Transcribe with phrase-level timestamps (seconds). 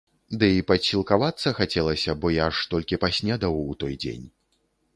[0.43, 4.27] Ды і падсілкавацца хацелася, бо я ж толькі паснедаў у той дзень.